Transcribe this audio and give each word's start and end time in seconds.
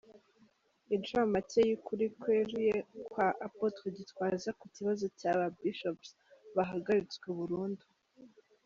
Incamake 0.95 1.59
y’ukuri 1.69 2.05
kweruye 2.19 2.75
kwa 3.09 3.27
Apotre 3.47 3.87
Gitwaza 3.97 4.49
ku 4.59 4.65
kibazo 4.75 5.05
cy’aba 5.17 5.45
Bishops 5.59 6.07
bahagaritswe 6.55 7.27
burundu. 7.39 7.85